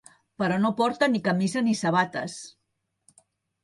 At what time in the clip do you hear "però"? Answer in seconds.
0.43-0.57